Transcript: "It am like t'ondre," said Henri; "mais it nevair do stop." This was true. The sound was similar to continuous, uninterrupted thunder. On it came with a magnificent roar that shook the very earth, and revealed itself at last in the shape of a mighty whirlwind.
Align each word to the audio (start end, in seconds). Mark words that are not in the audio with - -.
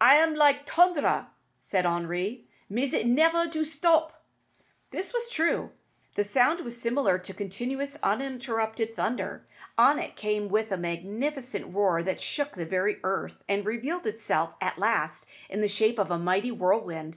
"It 0.00 0.04
am 0.22 0.36
like 0.36 0.66
t'ondre," 0.68 1.26
said 1.58 1.84
Henri; 1.84 2.44
"mais 2.70 2.94
it 2.94 3.08
nevair 3.08 3.50
do 3.50 3.64
stop." 3.64 4.22
This 4.92 5.12
was 5.12 5.28
true. 5.30 5.72
The 6.14 6.22
sound 6.22 6.60
was 6.64 6.80
similar 6.80 7.18
to 7.18 7.34
continuous, 7.34 7.98
uninterrupted 8.04 8.94
thunder. 8.94 9.48
On 9.76 9.98
it 9.98 10.14
came 10.14 10.46
with 10.48 10.70
a 10.70 10.76
magnificent 10.76 11.74
roar 11.74 12.04
that 12.04 12.20
shook 12.20 12.54
the 12.54 12.66
very 12.66 12.98
earth, 13.02 13.42
and 13.48 13.66
revealed 13.66 14.06
itself 14.06 14.54
at 14.60 14.78
last 14.78 15.26
in 15.50 15.60
the 15.60 15.66
shape 15.66 15.98
of 15.98 16.12
a 16.12 16.18
mighty 16.20 16.52
whirlwind. 16.52 17.16